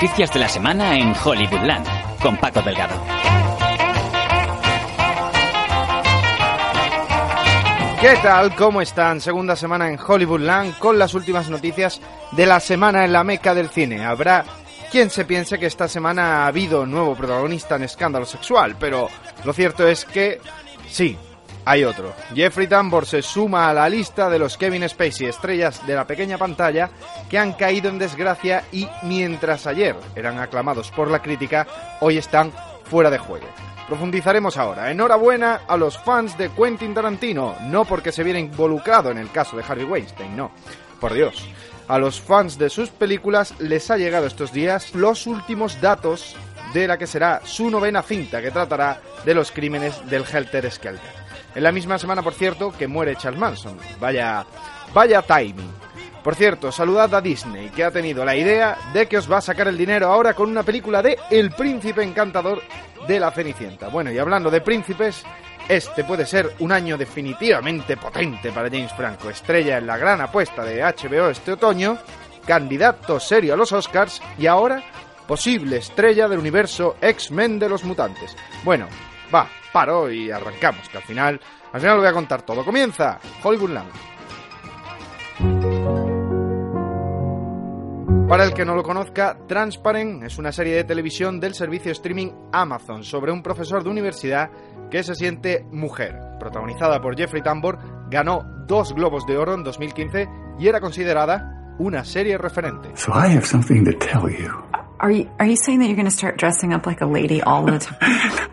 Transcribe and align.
noticias 0.00 0.32
de 0.32 0.38
la 0.38 0.48
semana 0.48 0.96
en 0.96 1.12
Hollywoodland, 1.12 1.84
con 2.22 2.36
Paco 2.36 2.62
Delgado. 2.62 2.94
¿Qué 8.00 8.14
tal? 8.22 8.54
¿Cómo 8.54 8.80
están? 8.80 9.20
Segunda 9.20 9.56
semana 9.56 9.90
en 9.90 9.98
Hollywoodland 9.98 10.78
con 10.78 11.00
las 11.00 11.14
últimas 11.14 11.50
noticias 11.50 12.00
de 12.30 12.46
la 12.46 12.60
semana 12.60 13.04
en 13.04 13.12
la 13.12 13.24
meca 13.24 13.56
del 13.56 13.70
cine. 13.70 14.04
Habrá 14.04 14.44
quien 14.92 15.10
se 15.10 15.24
piense 15.24 15.58
que 15.58 15.66
esta 15.66 15.88
semana 15.88 16.44
ha 16.44 16.46
habido 16.46 16.86
nuevo 16.86 17.16
protagonista 17.16 17.74
en 17.74 17.82
escándalo 17.82 18.24
sexual, 18.24 18.76
pero 18.78 19.08
lo 19.44 19.52
cierto 19.52 19.88
es 19.88 20.04
que 20.04 20.40
sí, 20.88 21.18
hay 21.64 21.84
otro. 21.84 22.14
Jeffrey 22.34 22.66
Tambor 22.66 23.06
se 23.06 23.22
suma 23.22 23.68
a 23.68 23.74
la 23.74 23.88
lista 23.88 24.28
de 24.30 24.38
los 24.38 24.56
Kevin 24.56 24.88
Spacey, 24.88 25.26
estrellas 25.26 25.86
de 25.86 25.94
la 25.94 26.06
pequeña 26.06 26.38
pantalla, 26.38 26.90
que 27.28 27.38
han 27.38 27.52
caído 27.52 27.88
en 27.88 27.98
desgracia 27.98 28.64
y 28.72 28.88
mientras 29.02 29.66
ayer 29.66 29.96
eran 30.14 30.38
aclamados 30.38 30.90
por 30.90 31.10
la 31.10 31.20
crítica, 31.20 31.66
hoy 32.00 32.18
están 32.18 32.52
fuera 32.84 33.10
de 33.10 33.18
juego. 33.18 33.46
Profundizaremos 33.86 34.56
ahora. 34.58 34.90
Enhorabuena 34.90 35.62
a 35.66 35.76
los 35.76 35.98
fans 35.98 36.36
de 36.36 36.50
Quentin 36.50 36.92
Tarantino, 36.92 37.56
no 37.62 37.84
porque 37.84 38.12
se 38.12 38.22
viera 38.22 38.38
involucrado 38.38 39.10
en 39.10 39.18
el 39.18 39.30
caso 39.30 39.56
de 39.56 39.64
Harvey 39.66 39.84
Weinstein, 39.84 40.36
no. 40.36 40.50
Por 41.00 41.14
Dios. 41.14 41.48
A 41.88 41.98
los 41.98 42.20
fans 42.20 42.58
de 42.58 42.68
sus 42.68 42.90
películas 42.90 43.54
les 43.60 43.90
ha 43.90 43.96
llegado 43.96 44.26
estos 44.26 44.52
días 44.52 44.94
los 44.94 45.26
últimos 45.26 45.80
datos 45.80 46.36
de 46.74 46.86
la 46.86 46.98
que 46.98 47.06
será 47.06 47.40
su 47.44 47.70
novena 47.70 48.02
cinta 48.02 48.42
que 48.42 48.50
tratará 48.50 49.00
de 49.24 49.34
los 49.34 49.50
crímenes 49.50 50.06
del 50.10 50.24
Helter 50.30 50.70
Skelter. 50.70 51.27
En 51.54 51.62
la 51.62 51.72
misma 51.72 51.98
semana, 51.98 52.22
por 52.22 52.34
cierto, 52.34 52.72
que 52.76 52.86
muere 52.86 53.16
Charles 53.16 53.40
Manson. 53.40 53.78
Vaya, 54.00 54.44
vaya 54.92 55.22
timing. 55.22 55.72
Por 56.22 56.34
cierto, 56.34 56.70
saludad 56.70 57.14
a 57.14 57.20
Disney, 57.20 57.70
que 57.70 57.84
ha 57.84 57.90
tenido 57.90 58.24
la 58.24 58.36
idea 58.36 58.76
de 58.92 59.06
que 59.06 59.18
os 59.18 59.30
va 59.30 59.38
a 59.38 59.42
sacar 59.42 59.68
el 59.68 59.78
dinero 59.78 60.08
ahora 60.08 60.34
con 60.34 60.50
una 60.50 60.62
película 60.62 61.02
de 61.02 61.18
El 61.30 61.52
Príncipe 61.52 62.02
Encantador 62.02 62.60
de 63.06 63.20
la 63.20 63.30
Cenicienta. 63.30 63.88
Bueno, 63.88 64.10
y 64.10 64.18
hablando 64.18 64.50
de 64.50 64.60
príncipes, 64.60 65.24
este 65.68 66.04
puede 66.04 66.26
ser 66.26 66.54
un 66.58 66.72
año 66.72 66.98
definitivamente 66.98 67.96
potente 67.96 68.52
para 68.52 68.68
James 68.68 68.92
Franco, 68.92 69.30
estrella 69.30 69.78
en 69.78 69.86
la 69.86 69.96
gran 69.96 70.20
apuesta 70.20 70.64
de 70.64 70.82
HBO 70.82 71.30
este 71.30 71.52
otoño, 71.52 71.98
candidato 72.46 73.20
serio 73.20 73.54
a 73.54 73.56
los 73.56 73.72
Oscars 73.72 74.20
y 74.38 74.46
ahora 74.46 74.82
posible 75.26 75.76
estrella 75.76 76.26
del 76.26 76.38
universo 76.38 76.96
X-Men 77.00 77.58
de 77.58 77.68
los 77.68 77.84
mutantes. 77.84 78.34
Bueno, 78.64 78.88
va, 79.34 79.48
paro 79.72 80.10
y 80.10 80.30
arrancamos, 80.30 80.88
que 80.88 80.98
al 80.98 81.02
final, 81.04 81.40
al 81.72 81.80
final 81.80 81.96
lo 81.96 82.02
voy 82.02 82.10
a 82.10 82.14
contar 82.14 82.42
todo. 82.42 82.64
Comienza 82.64 83.18
Hollywoodland. 83.42 83.90
Para 88.28 88.44
el 88.44 88.52
que 88.52 88.66
no 88.66 88.74
lo 88.74 88.82
conozca, 88.82 89.38
Transparent 89.46 90.22
es 90.24 90.36
una 90.38 90.52
serie 90.52 90.74
de 90.74 90.84
televisión 90.84 91.40
del 91.40 91.54
servicio 91.54 91.92
streaming 91.92 92.30
Amazon 92.52 93.02
sobre 93.02 93.32
un 93.32 93.42
profesor 93.42 93.82
de 93.82 93.88
universidad 93.88 94.50
que 94.90 95.02
se 95.02 95.14
siente 95.14 95.64
mujer. 95.72 96.14
Protagonizada 96.38 97.00
por 97.00 97.16
Jeffrey 97.16 97.42
Tambor, 97.42 97.78
ganó 98.10 98.42
dos 98.66 98.92
Globos 98.92 99.26
de 99.26 99.38
Oro 99.38 99.54
en 99.54 99.64
2015 99.64 100.28
y 100.58 100.68
era 100.68 100.78
considerada 100.78 101.74
una 101.78 102.04
serie 102.04 102.36
referente. 102.36 102.90
So 102.96 103.12
I 103.12 103.34
have 103.34 103.46
something 103.46 103.84
to 103.84 103.92
tell 103.92 104.28
you. 104.28 104.52
Are 104.98 105.14
you 105.14 105.26
are 105.38 105.48
you 105.48 105.56
saying 105.56 105.78
that 105.78 105.86
you're 105.86 105.96
going 105.96 106.10
to 106.10 106.10
start 106.10 106.36
dressing 106.38 106.74
up 106.74 106.86
like 106.86 107.00
a 107.00 107.06
lady 107.06 107.40
all 107.40 107.64
the 107.64 107.78
time? 107.78 107.98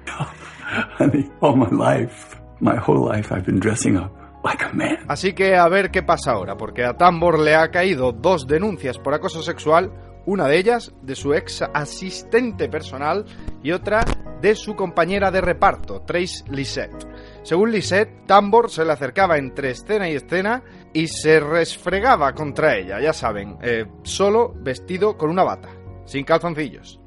Así 5.07 5.33
que 5.33 5.55
a 5.55 5.67
ver 5.67 5.89
qué 5.89 6.03
pasa 6.03 6.31
ahora, 6.31 6.55
porque 6.55 6.85
a 6.85 6.95
Tambor 6.95 7.39
le 7.39 7.55
ha 7.55 7.71
caído 7.71 8.11
dos 8.11 8.45
denuncias 8.45 8.99
por 8.99 9.13
acoso 9.13 9.41
sexual, 9.41 9.91
una 10.27 10.47
de 10.47 10.57
ellas 10.57 10.93
de 11.01 11.15
su 11.15 11.33
ex 11.33 11.63
asistente 11.73 12.69
personal 12.69 13.25
y 13.63 13.71
otra 13.71 14.05
de 14.41 14.55
su 14.55 14.75
compañera 14.75 15.31
de 15.31 15.41
reparto, 15.41 16.01
Trace 16.01 16.43
Lisette. 16.49 17.07
Según 17.41 17.71
Lisette, 17.71 18.27
Tambor 18.27 18.69
se 18.69 18.85
le 18.85 18.91
acercaba 18.91 19.37
entre 19.37 19.71
escena 19.71 20.09
y 20.09 20.15
escena 20.15 20.63
y 20.93 21.07
se 21.07 21.39
resfregaba 21.39 22.33
contra 22.33 22.75
ella, 22.75 22.99
ya 23.01 23.13
saben, 23.13 23.57
eh, 23.61 23.85
solo 24.03 24.53
vestido 24.57 25.17
con 25.17 25.29
una 25.31 25.43
bata, 25.43 25.69
sin 26.05 26.23
calzoncillos. 26.23 26.99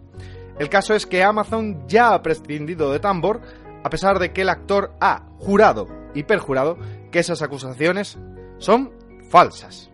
El 0.59 0.69
caso 0.69 0.95
es 0.95 1.07
que 1.07 1.23
Amazon 1.23 1.87
ya 1.87 2.15
ha 2.15 2.23
prescindido 2.23 2.91
de 2.91 2.99
Tambor, 2.99 3.41
a 3.83 3.91
pesar 3.91 4.19
de 4.19 4.33
que 4.33 4.43
el 4.43 4.49
actor 4.49 4.93
ha 5.01 5.25
jurado 5.39 5.89
y 6.15 6.23
perjurado 6.25 6.79
que 7.11 7.21
esas 7.21 7.43
acusaciones 7.43 8.19
son 8.59 8.93
falsas. 9.31 9.91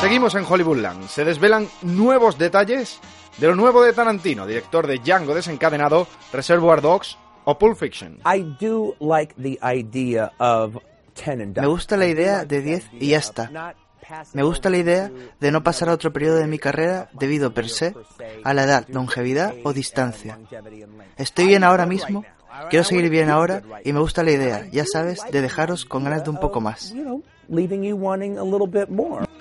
Seguimos 0.00 0.36
en 0.36 0.44
Hollywoodland. 0.48 1.08
Se 1.08 1.24
desvelan 1.24 1.68
nuevos 1.82 2.38
detalles 2.38 3.00
de 3.38 3.48
lo 3.48 3.56
nuevo 3.56 3.82
de 3.82 3.92
Tarantino, 3.92 4.46
director 4.46 4.86
de 4.86 4.98
Django 4.98 5.34
desencadenado, 5.34 6.06
Reservoir 6.32 6.80
Dogs 6.80 7.18
o 7.44 7.58
Pulp 7.58 7.76
Fiction. 7.76 8.20
Me 11.62 11.66
gusta 11.66 11.96
la 11.96 12.06
idea 12.06 12.44
de 12.44 12.62
10 12.62 12.90
y 12.92 13.08
ya 13.08 13.18
está. 13.18 13.74
Me 14.32 14.42
gusta 14.42 14.70
la 14.70 14.78
idea 14.78 15.10
de 15.40 15.52
no 15.52 15.62
pasar 15.62 15.88
a 15.88 15.92
otro 15.92 16.12
periodo 16.12 16.36
de 16.36 16.46
mi 16.46 16.58
carrera 16.58 17.08
debido 17.12 17.52
per 17.52 17.68
se 17.68 17.94
a 18.44 18.54
la 18.54 18.64
edad, 18.64 18.86
longevidad 18.88 19.54
o 19.64 19.72
distancia. 19.72 20.38
Estoy 21.16 21.46
bien 21.46 21.64
ahora 21.64 21.86
mismo, 21.86 22.24
quiero 22.70 22.84
seguir 22.84 23.08
bien 23.10 23.30
ahora 23.30 23.62
y 23.84 23.92
me 23.92 24.00
gusta 24.00 24.22
la 24.22 24.32
idea, 24.32 24.66
ya 24.70 24.84
sabes, 24.84 25.20
de 25.30 25.42
dejaros 25.42 25.84
con 25.84 26.04
ganas 26.04 26.24
de 26.24 26.30
un 26.30 26.40
poco 26.40 26.60
más. 26.60 26.94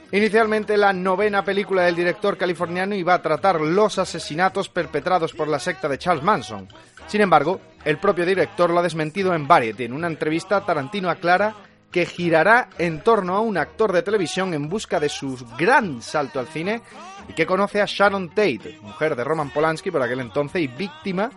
Inicialmente 0.09 0.77
la 0.77 0.93
novena 0.93 1.43
película 1.43 1.83
del 1.83 1.95
director 1.95 2.37
californiano 2.37 2.95
iba 2.95 3.13
a 3.13 3.21
tratar 3.21 3.59
los 3.59 3.99
asesinatos 3.99 4.69
perpetrados 4.69 5.33
por 5.33 5.49
la 5.49 5.59
secta 5.59 5.89
de 5.89 5.97
Charles 5.97 6.23
Manson. 6.23 6.69
Sin 7.07 7.21
embargo, 7.21 7.59
el 7.83 7.97
propio 7.97 8.25
director 8.25 8.69
lo 8.69 8.79
ha 8.79 8.83
desmentido 8.83 9.33
en 9.33 9.47
Variety. 9.47 9.83
En 9.83 9.93
una 9.93 10.07
entrevista, 10.07 10.65
Tarantino 10.65 11.09
aclara 11.09 11.55
que 11.91 12.05
girará 12.05 12.69
en 12.77 13.01
torno 13.01 13.35
a 13.35 13.41
un 13.41 13.57
actor 13.57 13.91
de 13.93 14.03
televisión 14.03 14.53
en 14.53 14.69
busca 14.69 14.99
de 14.99 15.09
su 15.09 15.37
gran 15.57 16.01
salto 16.01 16.39
al 16.39 16.47
cine 16.47 16.81
y 17.27 17.33
que 17.33 17.45
conoce 17.45 17.81
a 17.81 17.85
Sharon 17.85 18.29
Tate, 18.29 18.79
mujer 18.81 19.15
de 19.15 19.23
Roman 19.23 19.51
Polanski 19.51 19.91
por 19.91 20.01
aquel 20.01 20.19
entonces 20.19 20.61
y 20.61 20.67
víctima 20.67 21.31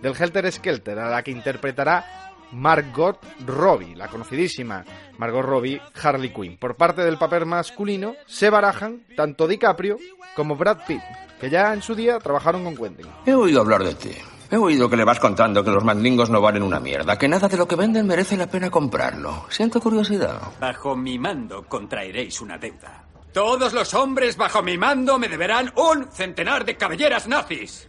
del 0.00 0.14
Helter 0.18 0.50
Skelter, 0.52 0.98
a 0.98 1.10
la 1.10 1.22
que 1.22 1.30
interpretará 1.30 2.28
Margot 2.52 3.18
Robbie, 3.46 3.96
la 3.96 4.08
conocidísima 4.08 4.84
Margot 5.18 5.44
Robbie 5.44 5.80
Harley 6.02 6.32
Quinn. 6.32 6.56
Por 6.56 6.76
parte 6.76 7.02
del 7.02 7.18
papel 7.18 7.46
masculino 7.46 8.14
se 8.26 8.50
barajan 8.50 9.02
tanto 9.16 9.46
DiCaprio 9.46 9.98
como 10.34 10.56
Brad 10.56 10.78
Pitt, 10.86 11.02
que 11.40 11.50
ya 11.50 11.72
en 11.74 11.82
su 11.82 11.94
día 11.94 12.18
trabajaron 12.18 12.64
con 12.64 12.76
Quentin. 12.76 13.06
He 13.26 13.34
oído 13.34 13.60
hablar 13.60 13.82
de 13.82 13.94
ti. 13.94 14.12
He 14.50 14.56
oído 14.56 14.88
que 14.88 14.96
le 14.96 15.04
vas 15.04 15.20
contando 15.20 15.62
que 15.62 15.70
los 15.70 15.84
mandingos 15.84 16.30
no 16.30 16.40
valen 16.40 16.62
una 16.62 16.80
mierda, 16.80 17.18
que 17.18 17.28
nada 17.28 17.48
de 17.48 17.58
lo 17.58 17.68
que 17.68 17.76
venden 17.76 18.06
merece 18.06 18.36
la 18.36 18.46
pena 18.46 18.70
comprarlo. 18.70 19.44
Siento 19.50 19.78
curiosidad. 19.78 20.40
Bajo 20.58 20.96
mi 20.96 21.18
mando 21.18 21.64
contraeréis 21.64 22.40
una 22.40 22.56
deuda. 22.56 23.04
Todos 23.32 23.74
los 23.74 23.92
hombres 23.92 24.38
bajo 24.38 24.62
mi 24.62 24.78
mando 24.78 25.18
me 25.18 25.28
deberán 25.28 25.70
un 25.76 26.06
centenar 26.10 26.64
de 26.64 26.76
cabelleras 26.76 27.28
nazis. 27.28 27.88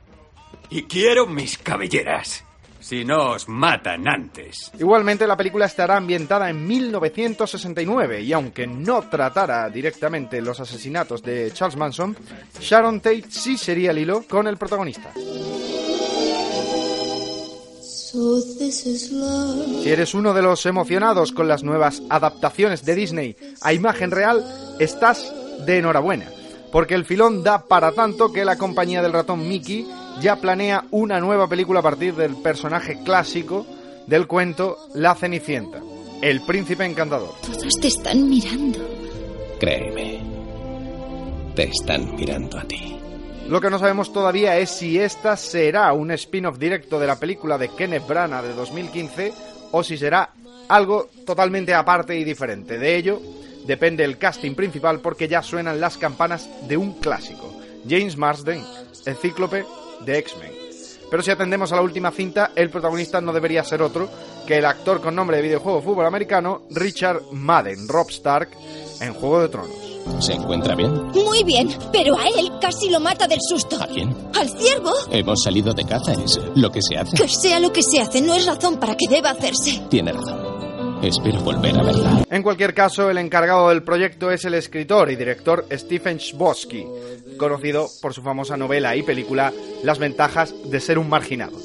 Y 0.70 0.84
quiero 0.84 1.26
mis 1.26 1.58
cabelleras. 1.58 2.44
Si 2.82 3.06
no 3.06 3.32
os 3.32 3.48
matan 3.48 4.08
antes. 4.08 4.72
Igualmente 4.80 5.28
la 5.28 5.38
película 5.38 5.66
estará 5.66 5.98
ambientada 5.98 6.50
en 6.50 6.66
1969 6.66 8.22
y 8.22 8.34
aunque 8.34 8.68
no 8.68 9.02
tratara 9.04 9.70
directamente 9.70 10.42
los 10.42 10.60
asesinatos 10.60 11.22
de 11.22 11.52
Charles 11.54 11.78
Manson, 11.78 12.16
Sharon 12.60 13.00
Tate 13.00 13.26
sí 13.30 13.58
sería 13.58 13.92
el 13.92 14.00
hilo 14.00 14.24
con 14.28 14.48
el 14.48 14.58
protagonista. 14.58 15.12
Si 18.12 19.90
eres 19.90 20.14
uno 20.16 20.34
de 20.34 20.42
los 20.42 20.66
emocionados 20.66 21.32
con 21.32 21.48
las 21.48 21.64
nuevas 21.64 22.02
adaptaciones 22.10 22.84
de 22.84 22.96
Disney 22.96 23.36
a 23.62 23.74
imagen 23.74 24.10
real, 24.10 24.44
estás 24.80 25.32
de 25.66 25.78
enhorabuena, 25.78 26.28
porque 26.72 26.96
el 26.96 27.06
filón 27.06 27.44
da 27.44 27.68
para 27.68 27.92
tanto 27.92 28.32
que 28.32 28.46
la 28.46 28.58
compañía 28.58 29.04
del 29.04 29.14
ratón 29.14 29.48
Mickey 29.48 29.88
ya 30.22 30.38
planea 30.38 30.86
una 30.90 31.20
nueva 31.20 31.48
película 31.48 31.82
a 31.82 31.84
partir 31.84 32.16
del 32.16 32.36
personaje 32.38 33.00
clásico 33.04 33.68
del 34.08 34.26
cuento 34.26 34.78
La 34.96 35.14
Cenicienta, 35.14 35.80
el 36.22 36.42
príncipe 36.42 36.86
encantador. 36.86 37.36
Todos 37.42 37.76
te 37.80 37.90
están 37.90 38.28
mirando. 38.28 38.80
Créeme, 39.60 40.22
te 41.56 41.64
están 41.66 42.16
mirando 42.16 42.58
a 42.58 42.64
ti. 42.64 43.00
Lo 43.50 43.60
que 43.60 43.72
no 43.72 43.80
sabemos 43.80 44.14
todavía 44.14 44.60
es 44.60 44.70
si 44.70 45.00
esta 45.00 45.36
será 45.36 45.92
un 45.94 46.12
spin-off 46.12 46.60
directo 46.60 47.00
de 47.00 47.08
la 47.08 47.20
película 47.20 47.58
de 47.58 47.70
Kenneth 47.70 48.06
Branagh 48.08 48.44
de 48.44 48.54
2015 48.54 49.34
o 49.72 49.84
si 49.84 49.98
será 49.98 50.30
algo 50.68 51.10
totalmente 51.26 51.74
aparte 51.74 52.16
y 52.16 52.24
diferente. 52.24 52.78
De 52.78 52.96
ello 52.96 53.20
depende 53.66 54.04
el 54.04 54.20
casting 54.20 54.54
principal 54.54 55.00
porque 55.00 55.28
ya 55.28 55.42
suenan 55.42 55.82
las 55.82 55.98
campanas 55.98 56.48
de 56.68 56.78
un 56.78 57.00
clásico, 57.00 57.52
James 57.90 58.18
Marsden, 58.18 58.64
el 59.08 59.16
cíclope 59.16 59.66
de 60.06 60.20
X-Men. 60.20 60.52
Pero 61.10 61.24
si 61.24 61.32
atendemos 61.32 61.72
a 61.72 61.78
la 61.78 61.82
última 61.82 62.12
cinta, 62.12 62.52
el 62.56 62.70
protagonista 62.70 63.20
no 63.20 63.34
debería 63.34 63.64
ser 63.64 63.82
otro 63.82 64.12
que 64.46 64.60
el 64.60 64.66
actor 64.66 65.02
con 65.02 65.16
nombre 65.16 65.38
de 65.38 65.44
videojuego 65.44 65.82
fútbol 65.82 66.06
americano 66.06 66.68
Richard 66.70 67.24
Madden, 67.32 67.88
Rob 67.88 68.12
Stark, 68.12 68.50
en 69.02 69.12
Juego 69.16 69.42
de 69.42 69.50
Tronos. 69.50 69.89
¿Se 70.20 70.34
encuentra 70.34 70.76
bien? 70.76 70.92
Muy 71.14 71.44
bien, 71.44 71.70
pero 71.92 72.18
a 72.18 72.28
él 72.28 72.52
casi 72.60 72.90
lo 72.90 73.00
mata 73.00 73.28
del 73.28 73.40
susto. 73.42 73.78
¿A 73.82 73.88
quién? 73.88 74.16
¿Al 74.34 74.50
ciervo? 74.50 74.92
Hemos 75.12 75.42
salido 75.44 75.74
de 75.74 75.86
caza, 75.86 76.14
es 76.14 76.40
lo 76.56 76.70
que 76.72 76.82
se 76.82 76.98
hace. 76.98 77.16
Que 77.16 77.28
sea 77.28 77.60
lo 77.60 77.72
que 77.72 77.84
se 77.84 78.02
hace, 78.02 78.22
no 78.22 78.34
es 78.34 78.46
razón 78.46 78.78
para 78.78 78.96
que 78.96 79.08
deba 79.08 79.32
hacerse. 79.32 79.82
Tiene 79.90 80.12
razón. 80.12 80.60
Espero 81.02 81.40
volver 81.40 81.80
a 81.80 81.84
verla. 81.84 82.26
En 82.30 82.44
cualquier 82.44 82.74
caso, 82.74 83.10
el 83.10 83.18
encargado 83.18 83.70
del 83.70 83.84
proyecto 83.84 84.32
es 84.32 84.44
el 84.44 84.54
escritor 84.54 85.10
y 85.10 85.16
director 85.16 85.66
Stephen 85.72 86.18
Chbosky, 86.18 86.86
conocido 87.38 87.88
por 88.02 88.14
su 88.14 88.22
famosa 88.22 88.58
novela 88.58 88.96
y 88.98 89.04
película 89.04 89.54
Las 89.84 89.98
ventajas 89.98 90.54
de 90.66 90.80
ser 90.82 91.00
un 91.00 91.08
marginado. 91.08 91.58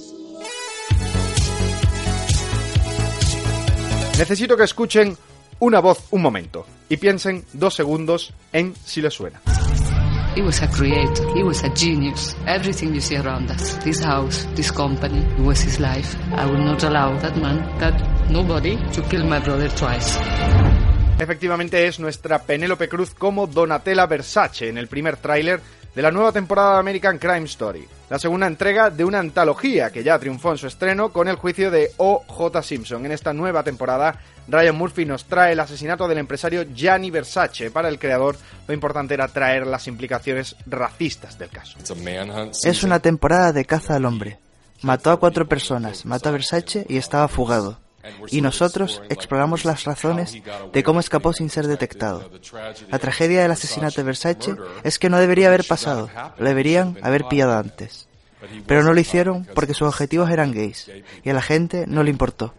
Necesito 4.17 4.57
que 4.57 4.63
escuchen 4.63 5.17
una 5.59 5.81
voz 5.81 6.07
un 6.11 6.23
momento 6.23 6.67
y 6.89 6.97
piensen 6.97 7.45
dos 7.53 7.75
segundos 7.75 8.33
en 8.53 8.75
si 8.85 9.01
les 9.01 9.15
suena. 9.15 9.41
He 10.37 10.43
was 10.43 10.61
a 10.63 10.69
creator. 10.69 11.37
He 11.37 11.45
was 11.45 11.63
a 11.63 11.71
genius. 11.71 12.35
Everything 12.47 12.93
you 12.93 13.01
see 13.01 13.17
around 13.17 13.49
us, 13.51 13.79
this 13.85 14.03
house, 14.03 14.49
this 14.57 14.73
company, 14.73 15.25
was 15.39 15.61
his 15.63 15.79
life. 15.79 16.17
I 16.33 16.45
will 16.45 16.65
not 16.65 16.83
allow 16.83 17.17
that 17.21 17.37
man, 17.37 17.79
that 17.79 17.95
nobody, 18.31 18.77
to 18.95 19.03
kill 19.03 19.25
my 19.25 19.39
brother 19.39 19.69
twice. 19.69 20.19
Efectivamente 21.21 21.87
es 21.87 22.01
nuestra 22.01 22.41
Penélope 22.41 22.89
Cruz 22.89 23.15
como 23.15 23.47
Donatella 23.47 24.07
Versace 24.07 24.69
en 24.69 24.79
el 24.79 24.89
primer 24.89 25.17
tráiler 25.17 25.61
de 25.95 26.03
la 26.03 26.11
nueva 26.11 26.33
temporada 26.33 26.75
de 26.75 26.81
American 26.81 27.19
Crime 27.19 27.45
Story, 27.45 27.87
la 28.11 28.19
segunda 28.19 28.47
entrega 28.47 28.91
de 28.91 29.05
una 29.05 29.21
antología 29.21 29.91
que 29.91 30.03
ya 30.03 30.19
triunfó 30.19 30.51
en 30.51 30.59
su 30.59 30.67
estreno 30.67 31.11
con 31.11 31.29
el 31.29 31.37
juicio 31.37 31.71
de 31.71 31.93
O.J. 31.97 32.63
Simpson. 32.63 33.07
En 33.07 33.13
esta 33.13 33.33
nueva 33.33 33.63
temporada, 33.63 34.19
Ryan 34.49 34.77
Murphy 34.77 35.05
nos 35.05 35.25
trae 35.25 35.53
el 35.53 35.61
asesinato 35.61 36.09
del 36.09 36.19
empresario 36.19 36.65
Gianni 36.75 37.11
Versace. 37.11 37.71
Para 37.71 37.89
el 37.89 37.99
creador, 37.99 38.37
lo 38.67 38.75
importante 38.75 39.15
era 39.15 39.29
traer 39.29 39.67
las 39.67 39.87
implicaciones 39.87 40.57
racistas 40.67 41.39
del 41.39 41.51
caso. 41.51 41.79
Es 42.65 42.83
una 42.83 42.99
temporada 42.99 43.53
de 43.53 43.65
caza 43.65 43.95
al 43.95 44.05
hombre. 44.05 44.39
Mató 44.83 45.13
a 45.13 45.19
cuatro 45.19 45.49
personas, 45.49 46.05
mató 46.05 46.29
a 46.29 46.33
Versace 46.33 46.85
y 46.89 46.97
estaba 46.97 47.29
fugado. 47.29 47.84
Y 48.31 48.41
nosotros 48.41 49.03
exploramos 49.09 49.65
las 49.65 49.85
razones 49.85 50.37
de 50.73 50.83
cómo 50.83 51.01
escapó 51.01 51.33
sin 51.33 51.51
ser 51.51 51.67
detectado. 51.67 52.31
La 52.91 52.99
tragedia 52.99 53.43
del 53.43 53.51
asesinato 53.51 53.97
de 53.97 54.03
Versace 54.05 54.55
es 54.83 54.99
que 54.99 55.11
no 55.11 55.19
debería 55.19 55.49
haber 55.49 55.65
pasado, 55.67 56.11
lo 56.39 56.49
deberían 56.49 56.99
haber 57.03 57.25
pillado 57.27 57.57
antes. 57.57 58.09
Pero 58.67 58.83
no 58.83 58.93
lo 58.93 59.01
hicieron 59.01 59.47
porque 59.55 59.75
sus 59.75 59.89
objetivos 59.89 60.31
eran 60.31 60.53
gays 60.53 60.91
y 61.23 61.31
a 61.31 61.35
la 61.35 61.43
gente 61.43 61.87
no 61.87 62.03
le 62.03 62.11
importó. 62.11 62.55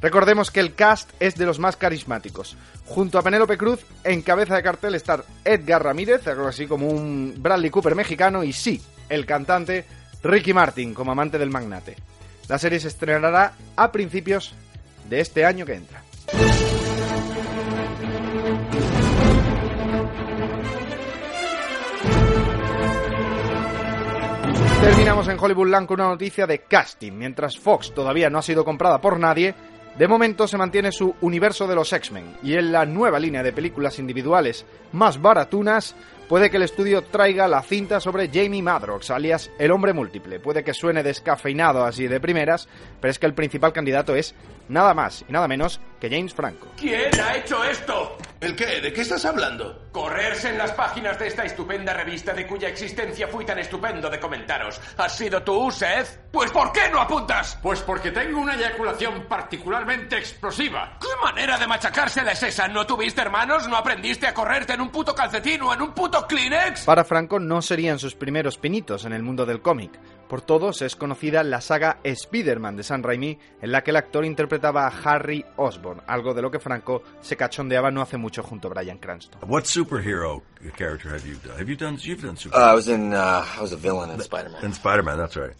Recordemos 0.00 0.50
que 0.50 0.60
el 0.60 0.74
cast 0.74 1.10
es 1.18 1.36
de 1.36 1.46
los 1.46 1.58
más 1.58 1.76
carismáticos. 1.76 2.56
Junto 2.84 3.18
a 3.18 3.22
Penélope 3.22 3.56
Cruz, 3.56 3.80
en 4.04 4.20
cabeza 4.20 4.54
de 4.54 4.62
cartel 4.62 4.94
está 4.94 5.24
Edgar 5.44 5.82
Ramírez, 5.82 6.26
algo 6.26 6.46
así 6.46 6.66
como 6.66 6.88
un 6.88 7.34
Bradley 7.38 7.70
Cooper 7.70 7.94
mexicano, 7.94 8.44
y 8.44 8.52
sí, 8.52 8.82
el 9.08 9.24
cantante 9.24 9.86
Ricky 10.22 10.52
Martin 10.52 10.92
como 10.92 11.12
amante 11.12 11.38
del 11.38 11.50
magnate. 11.50 11.96
La 12.48 12.58
serie 12.58 12.80
se 12.80 12.88
estrenará 12.88 13.54
a 13.76 13.90
principios 13.90 14.54
de 15.08 15.20
este 15.20 15.44
año 15.44 15.64
que 15.64 15.74
entra. 15.74 16.02
Terminamos 24.80 25.28
en 25.28 25.38
Hollywoodland 25.38 25.86
con 25.86 26.00
una 26.00 26.10
noticia 26.10 26.46
de 26.46 26.60
casting. 26.60 27.12
Mientras 27.12 27.58
Fox 27.58 27.94
todavía 27.94 28.28
no 28.28 28.38
ha 28.38 28.42
sido 28.42 28.66
comprada 28.66 29.00
por 29.00 29.18
nadie, 29.18 29.54
de 29.98 30.08
momento 30.08 30.48
se 30.48 30.58
mantiene 30.58 30.90
su 30.90 31.14
universo 31.20 31.68
de 31.68 31.76
los 31.76 31.92
X-Men 31.92 32.36
y 32.42 32.54
en 32.54 32.72
la 32.72 32.84
nueva 32.84 33.20
línea 33.20 33.44
de 33.44 33.52
películas 33.52 34.00
individuales 34.00 34.66
más 34.92 35.22
baratunas 35.22 35.94
puede 36.28 36.50
que 36.50 36.56
el 36.56 36.64
estudio 36.64 37.02
traiga 37.02 37.46
la 37.46 37.62
cinta 37.62 38.00
sobre 38.00 38.28
Jamie 38.28 38.62
Madrox, 38.62 39.10
alias 39.10 39.52
el 39.56 39.70
hombre 39.70 39.92
múltiple. 39.92 40.40
Puede 40.40 40.64
que 40.64 40.74
suene 40.74 41.04
descafeinado 41.04 41.84
así 41.84 42.08
de 42.08 42.18
primeras, 42.18 42.68
pero 43.00 43.12
es 43.12 43.20
que 43.20 43.26
el 43.26 43.34
principal 43.34 43.72
candidato 43.72 44.16
es 44.16 44.34
nada 44.68 44.94
más 44.94 45.24
y 45.28 45.32
nada 45.32 45.46
menos 45.46 45.80
que 46.00 46.10
James 46.10 46.34
Franco. 46.34 46.66
¿Quién 46.76 47.20
ha 47.20 47.36
hecho 47.36 47.62
esto? 47.62 48.18
¿El 48.40 48.56
qué? 48.56 48.80
¿De 48.80 48.92
qué 48.92 49.02
estás 49.02 49.24
hablando? 49.24 49.88
Correrse 49.92 50.48
en 50.48 50.58
las 50.58 50.72
páginas 50.72 51.18
de 51.20 51.28
esta 51.28 51.44
estupenda 51.44 51.94
revista 51.94 52.34
de 52.34 52.48
cuya 52.48 52.68
existencia 52.68 53.28
fui 53.28 53.44
tan 53.44 53.60
estupendo 53.60 54.10
de 54.10 54.18
comentaros. 54.18 54.80
¿Has 54.96 55.16
sido 55.16 55.42
tú, 55.42 55.70
Seth? 55.70 56.23
Pues 56.34 56.50
¿por 56.50 56.72
qué 56.72 56.90
no 56.90 57.00
apuntas? 57.00 57.56
Pues 57.62 57.80
porque 57.82 58.10
tengo 58.10 58.40
una 58.40 58.56
eyaculación 58.56 59.22
particularmente 59.28 60.18
explosiva. 60.18 60.98
¿Qué 61.00 61.06
manera 61.22 61.56
de 61.56 61.68
machacársela 61.68 62.32
es 62.32 62.42
esa? 62.42 62.66
¿No 62.66 62.84
tuviste 62.84 63.20
hermanos? 63.20 63.68
¿No 63.68 63.76
aprendiste 63.76 64.26
a 64.26 64.34
correrte 64.34 64.72
en 64.72 64.80
un 64.80 64.90
puto 64.90 65.14
calcetín 65.14 65.62
o 65.62 65.72
en 65.72 65.80
un 65.80 65.92
puto 65.92 66.26
Kleenex? 66.26 66.86
Para 66.86 67.04
Franco 67.04 67.38
no 67.38 67.62
serían 67.62 68.00
sus 68.00 68.16
primeros 68.16 68.58
pinitos 68.58 69.04
en 69.04 69.12
el 69.12 69.22
mundo 69.22 69.46
del 69.46 69.62
cómic. 69.62 69.92
Por 70.28 70.42
todos 70.42 70.82
es 70.82 70.96
conocida 70.96 71.44
la 71.44 71.60
saga 71.60 72.00
Spider-Man 72.02 72.76
de 72.76 72.82
Sam 72.82 73.04
Raimi, 73.04 73.38
en 73.62 73.70
la 73.70 73.84
que 73.84 73.92
el 73.92 73.96
actor 73.96 74.24
interpretaba 74.24 74.88
a 74.88 74.92
Harry 75.04 75.46
Osborn, 75.56 76.02
algo 76.08 76.34
de 76.34 76.42
lo 76.42 76.50
que 76.50 76.58
Franco 76.58 77.04
se 77.20 77.36
cachondeaba 77.36 77.92
no 77.92 78.02
hace 78.02 78.16
mucho 78.16 78.42
junto 78.42 78.66
a 78.66 78.72
Bryan 78.72 78.98
Cranston. 78.98 79.40
What 79.48 79.64
superhero 79.66 80.42
character 80.76 81.12
have 81.12 81.24
you 81.28 81.36
done? 81.36 81.56
Have 81.60 81.70
you 81.70 81.76
done? 81.76 81.96
You've 82.02 82.22
done 82.22 82.36
Uh, 82.52 82.72
I 82.72 82.74
was 82.74 82.88
in. 82.88 83.14
Uh, 83.14 83.44
I 83.56 83.60
was 83.60 83.72
a 83.72 83.76
villain 83.76 84.10
in 84.10 84.20
Spider-Man. 84.20 84.64
In 84.64 84.72
Spider-Man, 84.72 85.16
that's 85.16 85.36
right. 85.36 85.54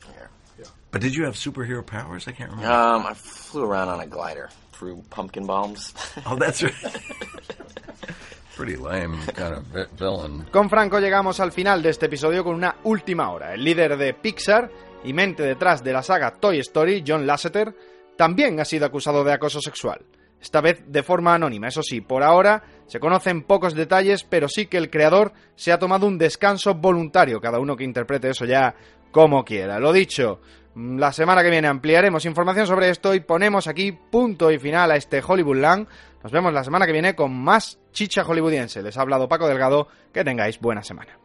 But 0.95 1.03
did 1.03 1.17
you 1.17 1.25
have 1.25 1.35
superhero 1.35 1.85
powers? 1.85 2.29
I 2.29 2.33
can't 2.33 2.53
remember. 2.53 2.71
Um, 2.71 3.05
I 3.05 3.15
flew 3.15 3.65
around 3.65 3.89
on 3.89 3.99
a 3.99 4.07
glider 4.07 4.49
through 4.71 5.03
pumpkin 5.11 5.45
bombs. 5.45 5.93
oh, 6.25 6.37
that's 6.37 6.63
right. 6.63 6.73
Pretty 8.57 8.77
lame 8.77 9.19
kind 9.35 9.55
of 9.55 9.65
vi- 9.75 9.89
villain. 9.99 10.47
Con 10.53 10.71
Franco 10.71 11.01
llegamos 11.01 11.41
al 11.41 11.51
final 11.51 11.83
de 11.83 11.91
este 11.91 12.07
episodio 12.07 12.45
con 12.45 12.55
una 12.55 12.77
última 12.85 13.33
hora. 13.33 13.55
El 13.55 13.65
líder 13.65 13.97
de 13.97 14.15
Pixar 14.15 14.71
y 15.03 15.13
mente 15.13 15.43
detrás 15.43 15.83
de 15.83 15.93
la 15.93 16.05
saga 16.05 16.31
Toy 16.31 16.61
Story, 16.61 17.03
John 17.05 17.27
Lasseter, 17.27 17.75
también 18.17 18.61
ha 18.61 18.65
sido 18.65 18.87
acusado 18.87 19.25
de 19.25 19.33
acoso 19.33 19.61
sexual. 19.61 20.07
Esta 20.41 20.61
vez 20.61 20.85
de 20.87 21.03
forma 21.03 21.35
anónima, 21.35 21.67
eso 21.67 21.83
sí, 21.83 22.03
por 22.03 22.23
ahora 22.23 22.63
se 22.87 23.01
conocen 23.01 23.43
pocos 23.43 23.75
detalles, 23.75 24.23
pero 24.23 24.47
sí 24.47 24.67
que 24.67 24.77
el 24.77 24.91
creador 24.91 25.33
se 25.57 25.73
ha 25.73 25.79
tomado 25.81 26.07
un 26.07 26.19
descanso 26.19 26.75
voluntario, 26.75 27.41
cada 27.41 27.59
uno 27.59 27.75
que 27.75 27.83
interprete 27.83 28.31
eso 28.31 28.45
ya 28.45 28.77
como 29.15 29.45
quiera. 29.45 29.79
Lo 29.79 29.93
dicho, 29.93 30.41
la 30.75 31.13
semana 31.13 31.45
que 31.45 31.49
viene 31.49 31.69
ampliaremos 31.69 32.25
información 32.25 32.67
sobre 32.67 32.91
esto 32.91 33.15
y 33.15 33.21
ponemos 33.21 33.69
aquí 33.69 33.93
punto 33.93 34.51
y 34.51 34.59
final 34.59 34.91
a 34.91 34.97
este 34.97 35.23
Hollywoodland. 35.25 35.87
Nos 36.25 36.33
vemos 36.33 36.53
la 36.53 36.65
semana 36.65 36.85
que 36.85 36.93
viene 36.93 37.15
con 37.15 37.33
más 37.33 37.79
chicha 37.93 38.25
hollywoodiense. 38.25 38.83
Les 38.83 38.99
ha 38.99 39.03
hablado 39.03 39.29
Paco 39.29 39.47
Delgado. 39.47 39.87
Que 40.13 40.25
tengáis 40.25 40.59
buena 40.59 40.83
semana. 40.83 41.24